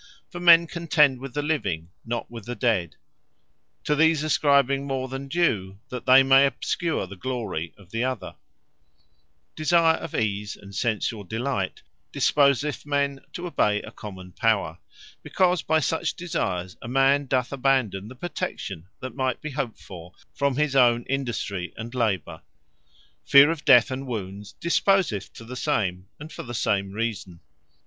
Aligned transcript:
For 0.31 0.39
men 0.39 0.65
contend 0.65 1.19
with 1.19 1.35
the 1.35 1.43
living, 1.43 1.91
not 2.03 2.27
with 2.31 2.45
the 2.45 2.55
dead; 2.55 2.95
to 3.83 3.93
these 3.95 4.23
ascribing 4.23 4.87
more 4.87 5.07
than 5.07 5.27
due, 5.27 5.77
that 5.89 6.07
they 6.07 6.23
may 6.23 6.47
obscure 6.47 7.05
the 7.05 7.15
glory 7.15 7.75
of 7.77 7.91
the 7.91 8.03
other. 8.03 8.35
Civil 9.55 9.65
Obedience 9.65 9.69
From 9.69 9.83
Love 9.83 9.93
Of 9.93 9.95
Ease 9.95 9.99
Desire 10.01 10.01
of 10.01 10.25
Ease, 10.25 10.55
and 10.55 10.73
sensuall 10.75 11.27
Delight, 11.29 11.81
disposeth 12.11 12.83
men 12.83 13.19
to 13.33 13.45
obey 13.45 13.83
a 13.83 13.91
common 13.91 14.31
Power: 14.31 14.79
because 15.21 15.61
by 15.61 15.79
such 15.79 16.15
Desires, 16.15 16.75
a 16.81 16.87
man 16.87 17.27
doth 17.27 17.53
abandon 17.53 18.07
the 18.07 18.15
protection 18.15 18.87
might 19.03 19.39
be 19.39 19.51
hoped 19.51 19.77
for 19.77 20.13
from 20.33 20.55
his 20.57 20.75
own 20.75 21.03
Industry, 21.03 21.75
and 21.77 21.93
labour. 21.93 22.41
From 23.23 23.25
Feare 23.25 23.51
Of 23.51 23.65
Death 23.65 23.91
Or 23.91 23.97
Wounds 23.97 23.97
Fear 24.01 24.01
of 24.01 24.01
Death, 24.01 24.01
and 24.01 24.07
Wounds, 24.35 24.51
disposeth 24.53 25.31
to 25.33 25.45
the 25.45 25.55
same; 25.55 26.07
and 26.19 26.31
for 26.31 26.41
the 26.41 26.55
same 26.55 26.91
reason. 26.91 27.39